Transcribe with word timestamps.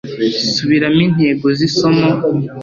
subiramo 0.55 1.01
intego 1.07 1.45
z 1.57 1.59
isomo 1.67 2.07